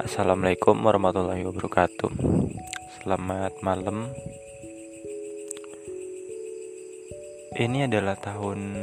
Assalamualaikum 0.00 0.80
warahmatullahi 0.80 1.44
wabarakatuh. 1.44 2.08
Selamat 3.04 3.52
malam. 3.60 4.08
Ini 7.52 7.84
adalah 7.84 8.16
tahun 8.16 8.80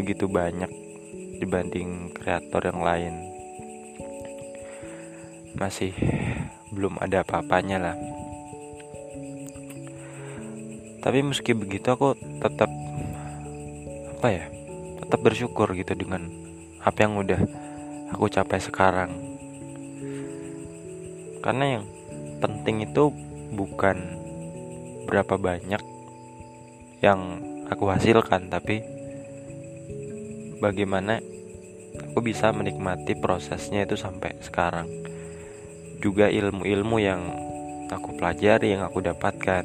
begitu 0.00 0.32
banyak 0.32 0.72
dibanding 1.44 2.16
kreator 2.16 2.72
yang 2.72 2.80
lain 2.80 3.31
masih 5.56 5.92
belum 6.72 6.96
ada 7.00 7.20
apa-apanya 7.20 7.78
lah. 7.78 7.96
Tapi 11.02 11.18
meski 11.20 11.52
begitu 11.52 11.92
aku 11.92 12.14
tetap 12.40 12.70
apa 14.16 14.28
ya 14.30 14.44
tetap 15.02 15.18
bersyukur 15.20 15.74
gitu 15.74 15.92
dengan 15.98 16.30
apa 16.80 16.98
yang 17.04 17.18
udah 17.18 17.40
aku 18.14 18.30
capai 18.30 18.62
sekarang. 18.62 19.10
Karena 21.42 21.78
yang 21.78 21.84
penting 22.38 22.86
itu 22.86 23.10
bukan 23.52 23.98
berapa 25.10 25.36
banyak 25.36 25.82
yang 27.02 27.42
aku 27.66 27.90
hasilkan 27.90 28.46
tapi 28.46 28.80
bagaimana 30.62 31.18
aku 32.14 32.22
bisa 32.22 32.54
menikmati 32.54 33.18
prosesnya 33.18 33.82
itu 33.82 33.98
sampai 33.98 34.38
sekarang 34.38 34.86
juga 36.02 36.26
ilmu-ilmu 36.26 36.98
yang 36.98 37.22
aku 37.86 38.18
pelajari 38.18 38.74
yang 38.74 38.82
aku 38.82 38.98
dapatkan. 38.98 39.64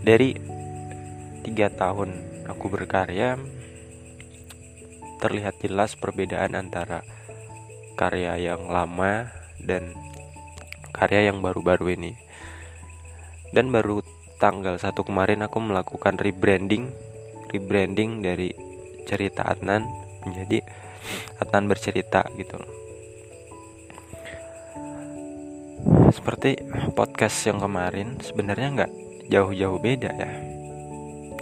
Dari 0.00 0.38
tiga 1.42 1.68
tahun 1.74 2.14
aku 2.46 2.70
berkarya 2.70 3.36
terlihat 5.18 5.58
jelas 5.60 5.98
perbedaan 5.98 6.54
antara 6.56 7.02
karya 7.98 8.38
yang 8.38 8.70
lama 8.70 9.28
dan 9.60 9.92
karya 10.94 11.28
yang 11.28 11.42
baru-baru 11.42 11.98
ini. 11.98 12.14
Dan 13.50 13.74
baru 13.74 14.00
tanggal 14.38 14.78
satu 14.78 15.02
kemarin 15.02 15.42
aku 15.42 15.58
melakukan 15.58 16.16
rebranding 16.16 16.88
rebranding 17.50 18.22
dari 18.22 18.54
cerita 19.04 19.42
Adnan 19.42 19.84
menjadi 20.22 20.62
Adnan 21.42 21.66
bercerita 21.66 22.24
gitu 22.38 22.56
seperti 26.10 26.58
podcast 26.98 27.38
yang 27.46 27.62
kemarin 27.62 28.18
sebenarnya 28.18 28.68
nggak 28.74 28.92
jauh-jauh 29.30 29.78
beda 29.78 30.10
ya. 30.10 30.32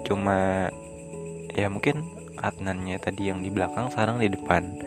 Cuma 0.05 0.69
ya 1.53 1.69
mungkin 1.73 2.05
Adnannya 2.39 3.03
tadi 3.03 3.35
yang 3.35 3.43
di 3.43 3.51
belakang 3.51 3.91
sekarang 3.91 4.23
di 4.23 4.31
depan. 4.31 4.79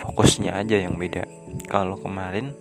Fokusnya 0.00 0.56
aja 0.56 0.80
yang 0.80 0.96
beda. 0.96 1.28
Kalau 1.68 2.00
kemarin 2.00 2.56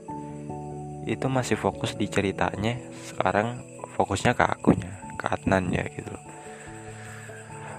itu 1.08 1.30
masih 1.32 1.56
fokus 1.56 1.96
di 1.96 2.10
ceritanya. 2.12 2.76
Sekarang 3.08 3.64
fokusnya 3.96 4.36
ke 4.36 4.44
akunya 4.44 4.92
ke 5.16 5.26
Adnannya 5.32 5.84
gitu. 5.96 6.16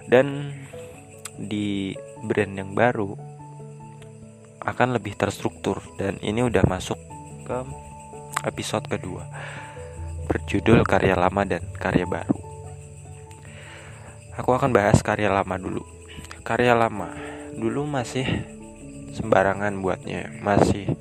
Dan 0.08 0.54
di 1.36 1.92
brand 2.24 2.54
yang 2.56 2.72
baru 2.72 3.12
akan 4.64 4.88
lebih 4.96 5.18
terstruktur. 5.18 5.84
Dan 6.00 6.16
ini 6.24 6.40
udah 6.40 6.64
masuk 6.64 6.96
ke 7.44 7.58
episode 8.44 8.86
kedua 8.86 9.26
berjudul 10.26 10.82
karya 10.82 11.14
lama 11.14 11.46
dan 11.46 11.62
karya 11.78 12.02
baru. 12.02 12.42
Aku 14.36 14.52
akan 14.52 14.74
bahas 14.74 15.00
karya 15.00 15.30
lama 15.30 15.56
dulu. 15.56 15.86
Karya 16.42 16.74
lama 16.74 17.14
dulu 17.56 17.86
masih 17.88 18.26
sembarangan 19.14 19.80
buatnya, 19.80 20.28
masih 20.42 20.92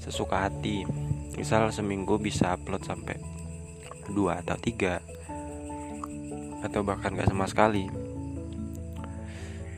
sesuka 0.00 0.48
hati. 0.48 0.88
Misal 1.36 1.70
seminggu 1.70 2.18
bisa 2.18 2.56
upload 2.56 2.82
sampai 2.82 3.20
dua 4.10 4.42
atau 4.42 4.58
tiga 4.58 4.98
atau 6.64 6.80
bahkan 6.82 7.14
gak 7.14 7.30
sama 7.30 7.46
sekali. 7.46 7.86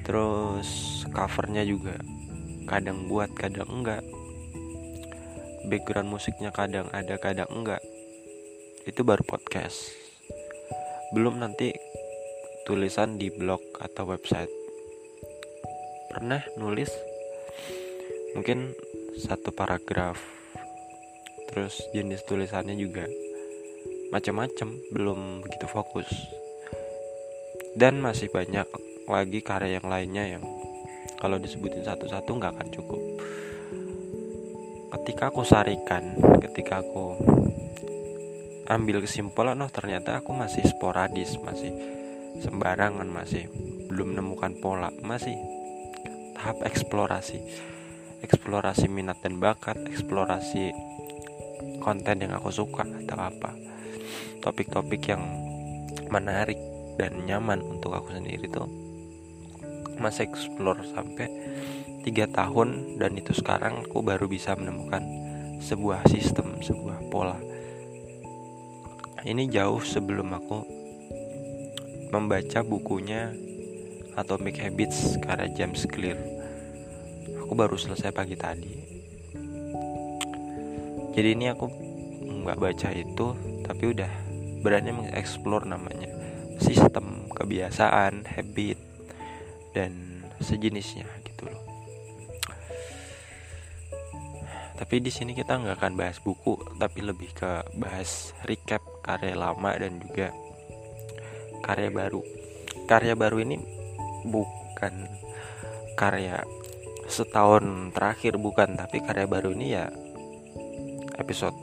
Terus 0.06 1.02
covernya 1.10 1.66
juga 1.66 1.98
kadang 2.64 3.08
buat, 3.08 3.32
kadang 3.36 3.68
enggak 3.68 4.04
background 5.64 6.12
musiknya 6.12 6.52
kadang 6.52 6.92
ada 6.92 7.16
kadang 7.16 7.48
enggak. 7.48 7.80
Itu 8.84 9.00
baru 9.00 9.24
podcast. 9.24 9.92
Belum 11.16 11.40
nanti 11.40 11.72
tulisan 12.68 13.16
di 13.16 13.32
blog 13.32 13.60
atau 13.80 14.04
website. 14.08 14.52
Pernah 16.12 16.44
nulis? 16.60 16.92
Mungkin 18.36 18.76
satu 19.16 19.52
paragraf. 19.56 20.20
Terus 21.48 21.80
jenis 21.96 22.26
tulisannya 22.28 22.76
juga 22.76 23.08
macam-macam 24.12 24.68
belum 24.92 25.46
begitu 25.48 25.66
fokus. 25.70 26.08
Dan 27.74 28.04
masih 28.04 28.30
banyak 28.30 28.68
lagi 29.08 29.40
karya 29.40 29.80
yang 29.80 29.88
lainnya 29.88 30.24
yang 30.38 30.44
kalau 31.20 31.40
disebutin 31.40 31.84
satu-satu 31.84 32.30
nggak 32.36 32.52
akan 32.52 32.68
cukup 32.68 33.13
ketika 35.04 35.28
aku 35.28 35.44
sarikan 35.44 36.16
ketika 36.40 36.80
aku 36.80 37.20
ambil 38.64 39.04
kesimpulan 39.04 39.60
oh 39.60 39.68
ternyata 39.68 40.24
aku 40.24 40.32
masih 40.32 40.64
sporadis 40.64 41.36
masih 41.44 41.76
sembarangan 42.40 43.04
masih 43.04 43.52
belum 43.92 44.16
menemukan 44.16 44.56
pola 44.58 44.88
masih 45.04 45.36
tahap 46.44 46.60
eksplorasi. 46.68 47.40
Eksplorasi 48.20 48.92
minat 48.92 49.24
dan 49.24 49.40
bakat 49.40 49.80
eksplorasi 49.88 50.76
konten 51.80 52.20
yang 52.20 52.36
aku 52.36 52.52
suka 52.52 52.84
atau 52.84 53.16
apa. 53.16 53.56
Topik-topik 54.44 55.08
yang 55.08 55.24
menarik 56.12 56.60
dan 57.00 57.24
nyaman 57.24 57.64
untuk 57.64 57.96
aku 57.96 58.12
sendiri 58.12 58.44
tuh 58.52 58.83
masih 59.98 60.28
explore 60.28 60.82
sampai 60.94 61.28
tiga 62.04 62.28
tahun 62.28 63.00
dan 63.00 63.16
itu 63.16 63.32
sekarang 63.32 63.88
aku 63.88 64.04
baru 64.04 64.28
bisa 64.28 64.52
menemukan 64.52 65.00
sebuah 65.64 66.04
sistem 66.12 66.60
sebuah 66.60 67.08
pola. 67.08 67.40
Ini 69.24 69.48
jauh 69.48 69.80
sebelum 69.80 70.36
aku 70.36 70.60
membaca 72.12 72.60
bukunya 72.60 73.32
Atomic 74.20 74.60
Habits 74.60 75.16
karya 75.24 75.48
James 75.56 75.88
Clear. 75.88 76.20
Aku 77.40 77.56
baru 77.56 77.80
selesai 77.80 78.12
pagi 78.12 78.36
tadi. 78.36 78.74
Jadi 81.16 81.28
ini 81.32 81.48
aku 81.48 81.66
nggak 82.44 82.60
baca 82.60 82.88
itu 82.92 83.26
tapi 83.64 83.96
udah 83.96 84.12
berani 84.60 84.92
mengeksplor 84.92 85.64
namanya. 85.64 86.12
Sistem 86.60 87.32
kebiasaan 87.32 88.28
habit 88.28 88.83
dan 89.74 90.24
sejenisnya 90.38 91.04
gitu 91.26 91.50
loh. 91.50 91.60
Tapi 94.74 94.98
di 94.98 95.10
sini 95.10 95.34
kita 95.38 95.54
nggak 95.54 95.78
akan 95.78 95.94
bahas 95.94 96.18
buku 96.18 96.58
tapi 96.78 97.02
lebih 97.02 97.30
ke 97.30 97.62
bahas 97.78 98.34
recap 98.42 98.82
karya 99.06 99.38
lama 99.38 99.70
dan 99.74 100.02
juga 100.02 100.34
karya 101.62 101.90
baru. 101.94 102.22
Karya 102.90 103.14
baru 103.14 103.38
ini 103.42 103.56
bukan 104.26 104.94
karya 105.94 106.42
setahun 107.06 107.94
terakhir 107.94 108.34
bukan. 108.34 108.74
Tapi 108.74 108.98
karya 109.02 109.30
baru 109.30 109.54
ini 109.54 109.66
ya 109.78 109.86
episode 111.22 111.54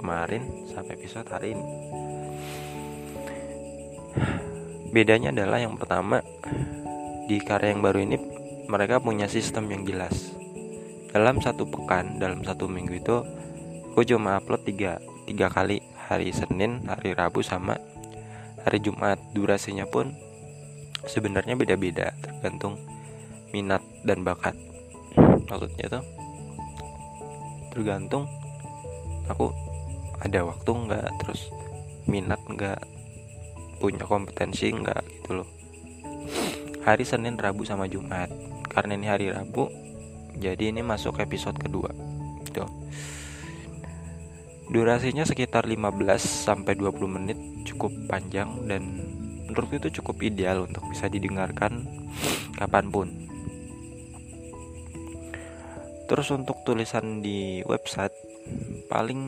kemarin 0.00 0.64
sampai 0.72 0.96
episode 0.96 1.28
hari 1.28 1.52
ini. 1.52 1.64
Bedanya 4.90 5.30
adalah 5.30 5.60
yang 5.60 5.76
pertama 5.76 6.24
di 7.30 7.38
karya 7.38 7.70
yang 7.70 7.78
baru 7.78 8.02
ini 8.02 8.18
mereka 8.66 8.98
punya 8.98 9.30
sistem 9.30 9.70
yang 9.70 9.86
jelas. 9.86 10.34
Dalam 11.14 11.38
satu 11.38 11.62
pekan 11.62 12.18
dalam 12.18 12.42
satu 12.42 12.66
minggu 12.66 12.98
itu 12.98 13.22
aku 13.94 14.02
cuma 14.02 14.42
upload 14.42 14.66
tiga 14.66 14.98
tiga 15.30 15.46
kali. 15.46 15.78
Hari 16.10 16.34
Senin 16.34 16.90
hari 16.90 17.14
Rabu 17.14 17.38
sama 17.38 17.78
hari 18.66 18.82
Jumat. 18.82 19.22
Durasinya 19.30 19.86
pun 19.86 20.10
sebenarnya 21.06 21.54
beda-beda 21.54 22.10
tergantung 22.18 22.82
minat 23.54 23.78
dan 24.02 24.26
bakat. 24.26 24.58
Maksudnya 25.46 25.86
itu 25.86 26.00
tergantung 27.70 28.26
aku 29.30 29.54
ada 30.18 30.50
waktu 30.50 30.66
nggak 30.66 31.06
terus 31.22 31.46
minat 32.10 32.42
nggak 32.50 32.82
punya 33.78 34.02
kompetensi 34.02 34.74
nggak 34.74 34.98
gitu 35.22 35.46
loh 35.46 35.59
hari 36.86 37.04
Senin 37.04 37.36
Rabu 37.36 37.66
sama 37.66 37.86
Jumat. 37.86 38.30
Karena 38.70 38.94
ini 38.96 39.06
hari 39.10 39.28
Rabu 39.28 39.66
jadi 40.38 40.70
ini 40.70 40.80
masuk 40.80 41.20
episode 41.20 41.58
kedua. 41.58 41.90
Gitu 42.46 42.64
durasinya 44.70 45.26
sekitar 45.26 45.66
15 45.66 46.22
sampai 46.22 46.78
20 46.78 47.10
menit 47.10 47.38
cukup 47.66 47.90
panjang 48.06 48.70
dan 48.70 49.02
menurutku 49.50 49.82
itu 49.82 49.98
cukup 49.98 50.22
ideal 50.22 50.62
untuk 50.62 50.86
bisa 50.86 51.10
didengarkan 51.10 51.90
kapan 52.54 52.86
pun. 52.86 53.08
Terus 56.06 56.30
untuk 56.30 56.62
tulisan 56.62 57.18
di 57.18 57.66
website 57.66 58.14
paling 58.86 59.22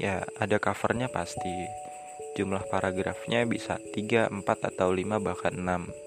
ya 0.00 0.24
ada 0.40 0.56
covernya 0.56 1.12
pasti. 1.12 1.84
Jumlah 2.36 2.68
paragrafnya 2.68 3.48
bisa 3.48 3.80
3, 3.80 4.28
4 4.28 4.44
atau 4.44 4.92
5 4.92 5.24
bahkan 5.24 5.56
6 5.56 6.05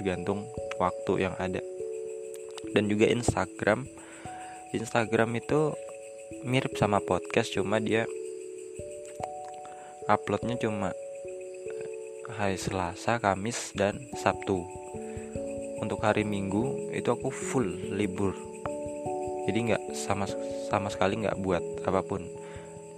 tergantung 0.00 0.48
waktu 0.80 1.28
yang 1.28 1.36
ada. 1.36 1.60
Dan 2.72 2.88
juga 2.88 3.04
Instagram. 3.12 3.84
Instagram 4.72 5.36
itu 5.36 5.76
mirip 6.40 6.72
sama 6.80 7.04
podcast 7.04 7.52
cuma 7.52 7.76
dia 7.76 8.08
uploadnya 10.08 10.56
cuma 10.56 10.96
hari 12.32 12.56
Selasa, 12.56 13.20
Kamis, 13.20 13.76
dan 13.76 14.00
Sabtu. 14.16 14.64
Untuk 15.84 16.00
hari 16.00 16.24
Minggu 16.24 16.96
itu 16.96 17.12
aku 17.12 17.28
full 17.28 17.68
libur. 17.92 18.32
Jadi 19.44 19.58
nggak 19.68 19.84
sama 19.92 20.24
sama 20.72 20.88
sekali 20.88 21.20
nggak 21.20 21.36
buat 21.44 21.60
apa 21.84 22.00
pun. 22.00 22.24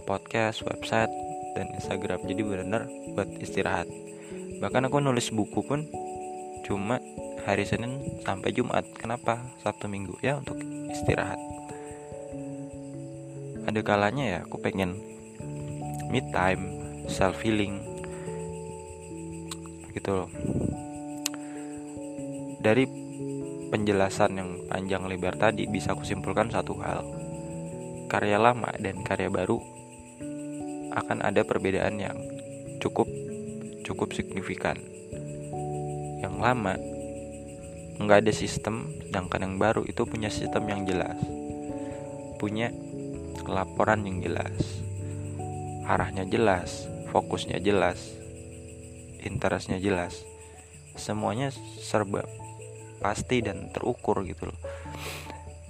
Podcast, 0.06 0.62
website, 0.62 1.10
dan 1.58 1.66
Instagram. 1.74 2.22
Jadi 2.30 2.40
benar-benar 2.46 2.86
buat 3.16 3.30
istirahat. 3.42 3.90
Bahkan 4.62 4.86
aku 4.86 5.02
nulis 5.02 5.30
buku 5.34 5.62
pun 5.66 5.86
cuma 6.62 7.02
hari 7.42 7.66
Senin 7.66 8.22
sampai 8.22 8.54
Jumat. 8.54 8.86
Kenapa? 8.94 9.42
Sabtu 9.62 9.90
Minggu. 9.90 10.18
Ya 10.22 10.38
untuk 10.38 10.58
istirahat. 10.90 11.38
Ada 13.66 13.80
kalanya 13.86 14.24
ya 14.26 14.38
aku 14.42 14.58
pengen 14.58 14.98
mid 16.10 16.26
time 16.34 16.82
self 17.06 17.38
healing 17.42 17.78
gitu 19.94 20.24
loh. 20.24 20.30
Dari 22.62 22.86
penjelasan 23.72 24.38
yang 24.38 24.50
panjang 24.68 25.08
lebar 25.08 25.34
tadi 25.40 25.66
bisa 25.66 25.94
aku 25.94 26.04
simpulkan 26.04 26.50
satu 26.52 26.74
hal. 26.82 27.02
Karya 28.10 28.36
lama 28.36 28.68
dan 28.76 29.00
karya 29.00 29.32
baru 29.32 29.56
akan 30.92 31.24
ada 31.24 31.40
perbedaan 31.48 31.96
yang 31.96 32.18
cukup 32.82 33.08
cukup 33.86 34.12
signifikan. 34.12 34.76
Yang 36.22 36.36
lama. 36.38 36.74
Nggak 37.98 38.18
ada 38.24 38.32
sistem, 38.32 38.88
sedangkan 39.04 39.44
yang 39.44 39.56
baru 39.60 39.82
itu 39.84 40.06
punya 40.08 40.32
sistem 40.32 40.64
yang 40.70 40.82
jelas, 40.88 41.18
punya 42.40 42.72
laporan 43.46 44.02
yang 44.08 44.24
jelas, 44.24 44.82
arahnya 45.86 46.24
jelas, 46.26 46.88
fokusnya 47.12 47.60
jelas, 47.60 48.00
interestnya 49.22 49.78
jelas, 49.78 50.24
semuanya 50.96 51.52
serba 51.78 52.26
pasti 52.98 53.44
dan 53.44 53.70
terukur 53.70 54.24
gitu 54.26 54.50
loh. 54.50 54.58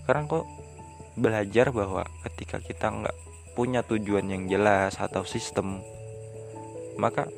Sekarang 0.05 0.31
kok 0.31 0.47
belajar 1.19 1.69
bahwa 1.75 2.09
ketika 2.25 2.63
kita 2.63 2.89
nggak 2.89 3.17
punya 3.53 3.85
tujuan 3.85 4.33
yang 4.33 4.49
jelas 4.49 4.97
atau 4.97 5.29
sistem 5.29 5.85
maka 6.97 7.29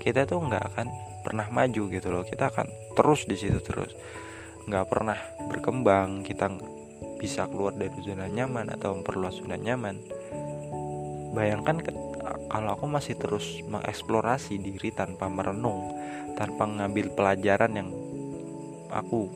kita 0.00 0.24
tuh 0.24 0.40
nggak 0.40 0.64
akan 0.72 0.88
pernah 1.26 1.50
maju 1.50 1.82
gitu 1.90 2.08
loh. 2.14 2.22
Kita 2.22 2.54
akan 2.54 2.94
terus 2.94 3.26
di 3.26 3.34
situ 3.34 3.58
terus. 3.58 3.90
Nggak 4.70 4.86
pernah 4.86 5.18
berkembang. 5.50 6.22
Kita 6.22 6.46
bisa 7.18 7.50
keluar 7.50 7.74
dari 7.74 7.98
zona 8.06 8.30
nyaman 8.30 8.70
atau 8.70 8.94
memperluas 8.94 9.42
zona 9.42 9.58
nyaman. 9.58 9.98
Bayangkan 11.34 11.82
kalau 12.46 12.70
aku 12.78 12.86
masih 12.86 13.18
terus 13.18 13.58
mengeksplorasi 13.66 14.62
diri 14.62 14.94
tanpa 14.94 15.26
merenung 15.26 15.92
tanpa 16.36 16.68
mengambil 16.68 17.10
pelajaran 17.16 17.72
yang 17.74 17.90
aku 18.92 19.28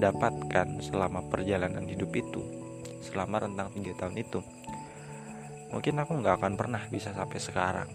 dapatkan 0.00 0.80
selama 0.80 1.20
perjalanan 1.28 1.84
hidup 1.84 2.10
itu 2.16 2.42
selama 3.04 3.44
rentang 3.44 3.68
tiga 3.76 3.92
tahun 3.98 4.16
itu 4.18 4.40
mungkin 5.68 5.94
aku 6.00 6.12
nggak 6.20 6.36
akan 6.40 6.54
pernah 6.56 6.82
bisa 6.88 7.12
sampai 7.12 7.38
sekarang 7.40 7.88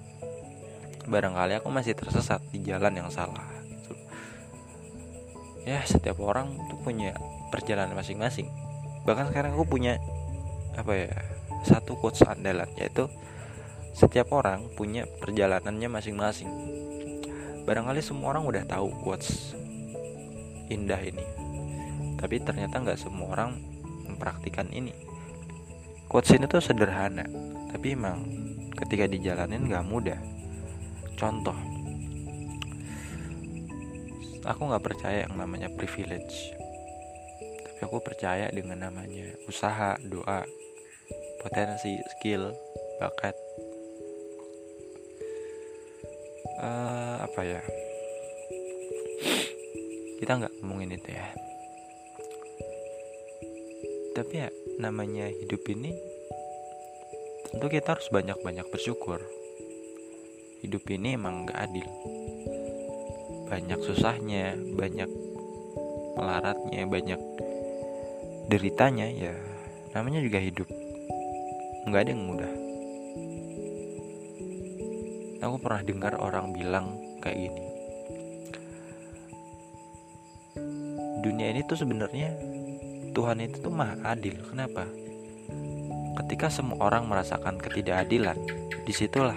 barangkali 1.07 1.63
aku 1.63 1.71
masih 1.71 1.95
tersesat 1.95 2.43
di 2.51 2.59
jalan 2.67 2.91
yang 2.91 3.07
salah 3.07 3.47
gitu. 3.63 3.95
ya 5.63 5.79
setiap 5.87 6.19
orang 6.19 6.51
tuh 6.67 6.79
punya 6.83 7.15
perjalanan 7.47 7.95
masing-masing. 7.95 8.51
Bahkan 9.07 9.31
sekarang 9.31 9.55
aku 9.55 9.79
punya 9.79 10.03
apa 10.75 10.93
ya 10.93 11.11
satu 11.63 11.95
quotes 11.95 12.27
andalan 12.27 12.67
yaitu 12.75 13.07
setiap 13.95 14.29
orang 14.35 14.67
punya 14.75 15.07
perjalanannya 15.23 15.87
masing-masing. 15.87 16.51
Barangkali 17.63 18.03
semua 18.03 18.35
orang 18.35 18.43
udah 18.43 18.63
tahu 18.67 18.91
quotes 19.03 19.55
indah 20.67 20.99
ini 20.99 21.23
tapi 22.19 22.41
ternyata 22.43 22.81
nggak 22.83 22.99
semua 22.99 23.31
orang 23.31 23.55
mempraktikkan 24.03 24.67
ini. 24.75 24.91
Quotes 26.11 26.35
ini 26.35 26.51
tuh 26.51 26.59
sederhana 26.59 27.23
tapi 27.71 27.95
emang 27.95 28.23
ketika 28.77 29.09
dijalanin 29.09 29.67
gak 29.67 29.83
mudah 29.83 30.36
contoh. 31.17 31.57
Aku 34.47 34.61
nggak 34.69 34.85
percaya 34.85 35.27
yang 35.27 35.35
namanya 35.35 35.67
privilege. 35.73 36.55
Tapi 37.67 37.79
aku 37.83 37.99
percaya 37.99 38.47
dengan 38.53 38.87
namanya 38.87 39.35
usaha 39.49 39.99
doa 40.05 40.47
potensi 41.43 41.99
skill 42.15 42.53
bakat. 43.01 43.35
Uh, 46.57 47.27
apa 47.27 47.41
ya? 47.43 47.61
Kita 50.21 50.31
nggak 50.39 50.53
ngomongin 50.63 50.95
itu 50.95 51.11
ya. 51.11 51.27
Tapi 54.15 54.33
ya 54.33 54.49
namanya 54.81 55.29
hidup 55.29 55.61
ini 55.69 55.93
tentu 57.51 57.67
kita 57.69 57.97
harus 57.97 58.09
banyak-banyak 58.09 58.65
bersyukur 58.69 59.21
hidup 60.63 60.83
ini 60.89 61.17
emang 61.17 61.45
gak 61.47 61.69
adil 61.69 61.87
banyak 63.47 63.79
susahnya 63.81 64.57
banyak 64.75 65.09
melaratnya 66.17 66.83
banyak 66.89 67.21
deritanya 68.51 69.07
ya 69.07 69.33
namanya 69.95 70.19
juga 70.23 70.39
hidup 70.41 70.67
nggak 71.87 72.01
ada 72.03 72.11
yang 72.11 72.23
mudah 72.27 72.53
aku 75.43 75.55
pernah 75.63 75.81
dengar 75.85 76.13
orang 76.19 76.51
bilang 76.51 76.99
kayak 77.23 77.47
gini 77.47 77.63
dunia 81.23 81.47
ini 81.51 81.61
tuh 81.67 81.79
sebenarnya 81.79 82.33
Tuhan 83.17 83.41
itu 83.41 83.65
tuh 83.65 83.73
maha 83.73 83.97
adil. 84.13 84.37
Kenapa? 84.45 84.85
Ketika 86.21 86.53
semua 86.53 86.77
orang 86.85 87.09
merasakan 87.09 87.57
ketidakadilan, 87.57 88.37
di 88.85 88.93
situlah 88.93 89.33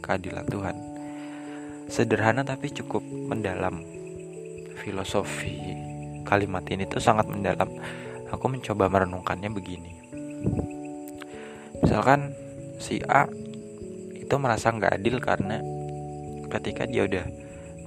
keadilan 0.00 0.48
Tuhan. 0.48 0.76
Sederhana 1.86 2.42
tapi 2.42 2.72
cukup 2.72 3.04
mendalam. 3.04 3.84
Filosofi 4.80 5.60
kalimat 6.24 6.64
ini 6.72 6.88
tuh 6.88 7.02
sangat 7.04 7.28
mendalam. 7.28 7.68
Aku 8.32 8.48
mencoba 8.48 8.88
merenungkannya 8.88 9.50
begini. 9.52 9.92
Misalkan 11.84 12.32
si 12.80 13.02
A 13.04 13.28
itu 14.16 14.34
merasa 14.40 14.72
nggak 14.72 14.96
adil 15.00 15.20
karena 15.20 15.60
ketika 16.48 16.88
dia 16.88 17.04
udah 17.04 17.26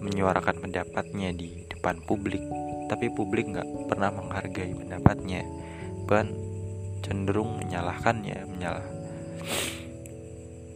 menyuarakan 0.04 0.60
pendapatnya 0.60 1.32
di 1.32 1.64
depan 1.72 2.04
publik 2.04 2.44
tapi 2.92 3.08
publik 3.10 3.48
nggak 3.50 3.88
pernah 3.88 4.12
menghargai 4.12 4.76
pendapatnya 4.76 5.48
bahkan 6.04 6.36
cenderung 7.04 7.60
menyalahkannya 7.64 8.38
menyalah 8.48 8.88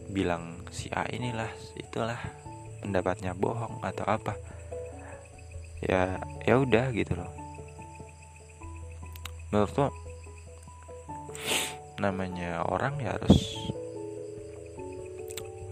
bilang 0.08 0.57
si 0.78 0.86
A 0.94 1.02
inilah 1.10 1.50
itulah 1.74 2.22
pendapatnya 2.78 3.34
bohong 3.34 3.82
atau 3.82 4.06
apa. 4.06 4.38
Ya 5.82 6.22
ya 6.46 6.54
udah 6.62 6.94
gitu 6.94 7.18
loh. 7.18 7.26
Menurutku 9.50 9.90
namanya 11.98 12.62
orang 12.62 13.02
ya 13.02 13.18
harus 13.18 13.58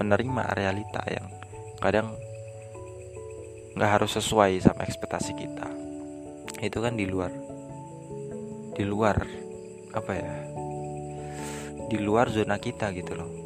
menerima 0.02 0.42
realita 0.58 1.06
yang 1.06 1.30
kadang 1.78 2.10
nggak 3.78 3.92
harus 3.94 4.18
sesuai 4.18 4.58
sama 4.58 4.82
ekspektasi 4.82 5.38
kita. 5.38 5.70
Itu 6.58 6.82
kan 6.82 6.98
di 6.98 7.06
luar 7.06 7.30
di 8.74 8.82
luar 8.82 9.22
apa 9.94 10.12
ya 10.12 10.34
di 11.86 11.96
luar 12.02 12.28
zona 12.28 12.58
kita 12.58 12.90
gitu 12.92 13.14
loh 13.14 13.45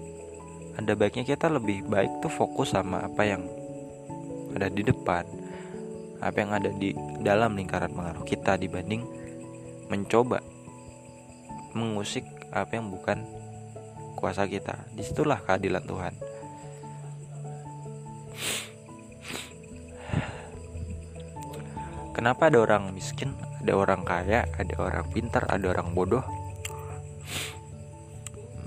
ada 0.78 0.92
baiknya 0.94 1.24
kita 1.26 1.50
lebih 1.50 1.86
baik 1.88 2.22
tuh 2.22 2.30
fokus 2.30 2.74
sama 2.76 3.02
apa 3.06 3.22
yang 3.26 3.42
ada 4.54 4.68
di 4.70 4.82
depan 4.82 5.24
apa 6.20 6.36
yang 6.36 6.50
ada 6.52 6.70
di 6.70 6.92
dalam 7.24 7.56
lingkaran 7.56 7.90
pengaruh 7.90 8.24
kita 8.28 8.60
dibanding 8.60 9.02
mencoba 9.88 10.44
mengusik 11.72 12.26
apa 12.52 12.76
yang 12.76 12.92
bukan 12.92 13.24
kuasa 14.18 14.44
kita 14.44 14.84
di 14.92 15.02
situlah 15.02 15.40
keadilan 15.42 15.84
Tuhan 15.86 16.14
Kenapa 22.10 22.52
ada 22.52 22.60
orang 22.60 22.92
miskin, 22.92 23.32
ada 23.64 23.72
orang 23.80 24.04
kaya, 24.04 24.44
ada 24.60 24.74
orang 24.76 25.08
pintar, 25.08 25.48
ada 25.48 25.72
orang 25.72 25.96
bodoh? 25.96 26.20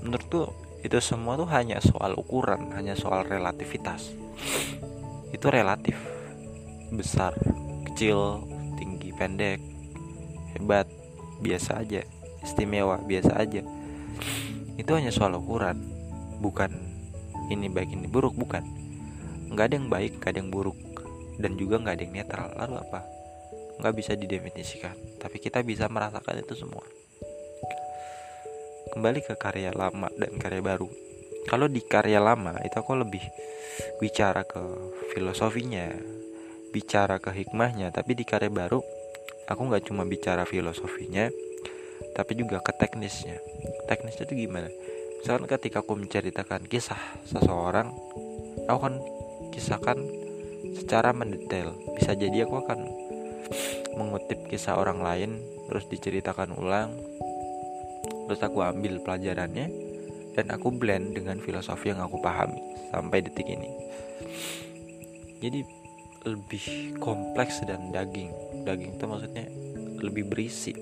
Menurutku 0.02 0.50
itu 0.84 1.00
semua 1.00 1.40
tuh 1.40 1.48
hanya 1.48 1.80
soal 1.80 2.12
ukuran, 2.14 2.70
hanya 2.76 2.92
soal 2.92 3.24
relativitas. 3.24 4.12
Itu 5.32 5.48
relatif. 5.48 5.96
Besar, 6.92 7.32
kecil, 7.88 8.44
tinggi, 8.76 9.10
pendek, 9.16 9.58
hebat, 10.54 10.86
biasa 11.40 11.80
aja, 11.80 12.04
istimewa, 12.44 13.00
biasa 13.00 13.32
aja. 13.40 13.64
Itu 14.76 14.92
hanya 14.92 15.10
soal 15.10 15.34
ukuran, 15.40 15.80
bukan 16.44 16.70
ini 17.48 17.72
baik 17.72 17.90
ini 17.96 18.06
buruk, 18.06 18.36
bukan. 18.36 18.62
Nggak 19.48 19.64
ada 19.72 19.74
yang 19.80 19.88
baik, 19.88 20.12
nggak 20.20 20.30
ada 20.30 20.38
yang 20.44 20.52
buruk, 20.52 20.76
dan 21.40 21.56
juga 21.56 21.80
nggak 21.80 21.94
ada 21.96 22.02
yang 22.04 22.14
netral. 22.14 22.48
Lalu 22.60 22.76
apa? 22.84 23.00
nggak 23.78 23.94
bisa 23.94 24.12
didefinisikan 24.14 24.94
tapi 25.18 25.42
kita 25.42 25.62
bisa 25.66 25.90
merasakan 25.90 26.42
itu 26.42 26.54
semua 26.54 26.84
kembali 28.94 29.20
ke 29.26 29.34
karya 29.34 29.74
lama 29.74 30.06
dan 30.14 30.38
karya 30.38 30.62
baru. 30.62 30.86
Kalau 31.44 31.66
di 31.68 31.82
karya 31.82 32.22
lama 32.22 32.56
itu 32.62 32.78
aku 32.78 32.94
lebih 32.96 33.20
bicara 33.98 34.46
ke 34.46 34.62
filosofinya 35.12 35.90
bicara 36.70 37.18
ke 37.18 37.34
hikmahnya. 37.34 37.90
Tapi 37.90 38.14
di 38.14 38.24
karya 38.24 38.48
baru 38.48 38.78
aku 39.50 39.60
nggak 39.68 39.90
cuma 39.90 40.06
bicara 40.08 40.46
filosofinya 40.48 41.28
tapi 42.14 42.38
juga 42.38 42.62
ke 42.62 42.70
teknisnya. 42.74 43.42
Teknisnya 43.90 44.24
itu 44.30 44.46
gimana? 44.46 44.70
Misalkan 45.20 45.50
ketika 45.50 45.82
aku 45.82 45.98
menceritakan 45.98 46.70
kisah 46.70 47.00
seseorang 47.26 47.90
aku 48.70 48.78
akan 48.78 48.96
kisahkan 49.50 49.98
secara 50.78 51.10
mendetail. 51.10 51.74
Bisa 51.98 52.14
jadi 52.14 52.46
aku 52.46 52.62
akan 52.62 52.80
mengutip 53.94 54.46
kisah 54.50 54.78
orang 54.78 55.02
lain 55.02 55.30
terus 55.70 55.86
diceritakan 55.90 56.54
ulang 56.58 56.94
terus 58.26 58.40
aku 58.40 58.64
ambil 58.64 59.00
pelajarannya 59.04 59.68
dan 60.34 60.46
aku 60.50 60.74
blend 60.74 61.14
dengan 61.14 61.38
filosofi 61.38 61.94
yang 61.94 62.02
aku 62.02 62.18
pahami 62.18 62.58
sampai 62.90 63.22
detik 63.22 63.46
ini. 63.46 63.70
Jadi 65.38 65.60
lebih 66.24 66.96
kompleks 66.98 67.60
dan 67.68 67.92
daging. 67.92 68.32
Daging 68.64 68.96
itu 68.96 69.04
maksudnya 69.04 69.46
lebih 70.00 70.24
berisi 70.26 70.72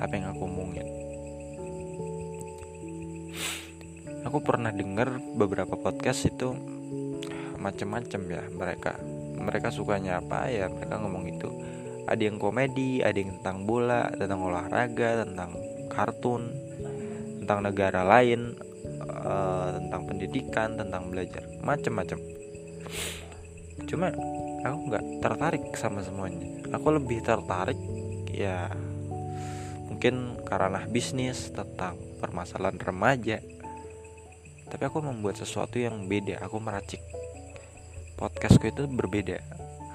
apa 0.00 0.12
yang 0.12 0.32
aku 0.32 0.42
omongin. 0.44 0.88
Aku 4.26 4.42
pernah 4.42 4.74
dengar 4.74 5.22
beberapa 5.38 5.78
podcast 5.78 6.26
itu 6.26 6.50
macam-macam 7.62 8.20
ya. 8.26 8.42
Mereka 8.50 8.92
mereka 9.38 9.68
sukanya 9.70 10.18
apa 10.18 10.50
ya? 10.50 10.66
Mereka 10.66 10.94
ngomong 10.98 11.24
itu 11.30 11.48
ada 12.06 12.22
yang 12.22 12.38
komedi 12.38 13.02
ada 13.02 13.18
yang 13.18 13.38
tentang 13.42 13.66
bola 13.66 14.10
tentang 14.14 14.40
olahraga 14.46 15.26
tentang 15.26 15.50
kartun 15.90 16.54
tentang 17.42 17.62
negara 17.66 18.02
lain 18.06 18.54
uh, 19.02 19.74
tentang 19.74 20.02
pendidikan 20.06 20.78
tentang 20.78 21.10
belajar 21.10 21.42
macam-macam 21.62 22.18
cuma 23.86 24.10
aku 24.66 24.78
nggak 24.90 25.04
tertarik 25.22 25.64
sama 25.78 26.02
semuanya. 26.02 26.42
Aku 26.74 26.90
lebih 26.90 27.22
tertarik 27.22 27.78
ya 28.30 28.70
mungkin 29.86 30.42
karena 30.44 30.84
bisnis 30.90 31.54
tentang 31.54 31.96
permasalahan 32.18 32.78
remaja. 32.80 33.38
Tapi 34.66 34.82
aku 34.82 34.98
membuat 34.98 35.38
sesuatu 35.38 35.78
yang 35.78 36.10
beda 36.10 36.42
aku 36.42 36.58
meracik. 36.58 37.00
Podcastku 38.18 38.66
itu 38.66 38.90
berbeda. 38.90 39.38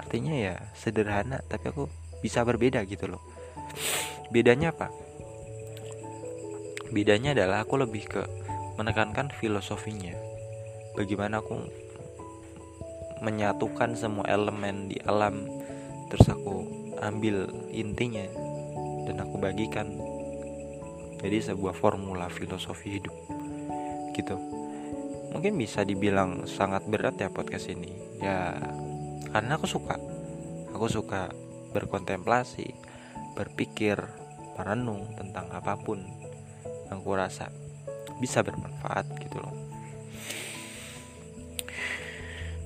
Artinya 0.00 0.32
ya 0.32 0.54
sederhana 0.72 1.44
tapi 1.46 1.68
aku 1.68 1.84
bisa 2.24 2.46
berbeda 2.46 2.86
gitu 2.86 3.10
loh. 3.10 3.22
Bedanya 4.32 4.72
apa? 4.72 4.88
Bedanya 6.88 7.36
adalah 7.36 7.66
aku 7.66 7.76
lebih 7.82 8.08
ke 8.08 8.22
menekankan 8.80 9.28
filosofinya. 9.34 10.14
Bagaimana 10.96 11.44
aku 11.44 11.56
menyatukan 13.22 13.94
semua 13.94 14.26
elemen 14.26 14.90
di 14.90 14.98
alam 15.06 15.46
terus 16.10 16.26
aku 16.28 16.66
ambil 17.00 17.48
intinya 17.70 18.26
dan 19.06 19.22
aku 19.22 19.38
bagikan 19.38 19.94
jadi 21.22 21.54
sebuah 21.54 21.72
formula 21.72 22.26
filosofi 22.26 22.98
hidup 22.98 23.14
gitu. 24.12 24.36
Mungkin 25.32 25.56
bisa 25.56 25.86
dibilang 25.86 26.44
sangat 26.44 26.84
berat 26.84 27.16
ya 27.16 27.32
podcast 27.32 27.70
ini. 27.72 27.94
Ya 28.20 28.58
karena 29.32 29.56
aku 29.56 29.64
suka. 29.64 29.96
Aku 30.76 30.90
suka 30.90 31.32
berkontemplasi 31.72 32.70
berpikir 33.32 33.96
merenung 34.54 35.16
tentang 35.16 35.48
apa 35.50 35.80
pun 35.80 36.04
yang 36.92 37.00
aku 37.00 37.16
rasa 37.16 37.48
bisa 38.20 38.44
bermanfaat 38.44 39.08
gitu 39.18 39.40
loh. 39.40 39.56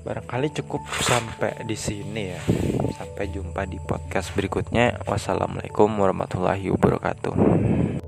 Barangkali 0.06 0.54
cukup 0.62 0.86
sampai 1.02 1.66
di 1.66 1.74
sini 1.74 2.30
ya. 2.30 2.42
Sampai 2.94 3.26
jumpa 3.26 3.66
di 3.66 3.82
podcast 3.82 4.30
berikutnya. 4.38 5.02
Wassalamualaikum 5.02 5.90
warahmatullahi 5.98 6.70
wabarakatuh 6.70 8.05